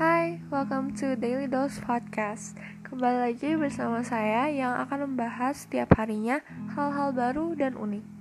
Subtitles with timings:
[0.00, 2.56] Hai, welcome to Daily Dose Podcast.
[2.88, 6.40] Kembali lagi bersama saya yang akan membahas setiap harinya
[6.72, 8.19] hal-hal baru dan unik.